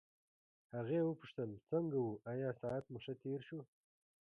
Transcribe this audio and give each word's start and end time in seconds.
هغې 0.75 0.99
وپوښتل 1.03 1.49
څنګه 1.69 1.97
وو 2.01 2.19
آیا 2.31 2.49
ساعت 2.61 2.83
مو 2.91 2.99
ښه 3.03 3.13
تېر 3.23 3.39
شو. 3.47 3.59